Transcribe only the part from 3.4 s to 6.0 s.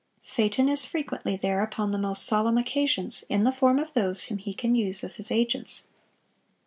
the form of those whom he can use as his agents.